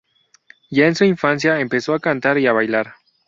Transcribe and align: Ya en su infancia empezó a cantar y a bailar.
Ya 0.71 0.87
en 0.87 0.95
su 0.95 1.03
infancia 1.05 1.59
empezó 1.59 1.93
a 1.93 1.99
cantar 1.99 2.39
y 2.39 2.47
a 2.47 2.53
bailar. 2.53 2.95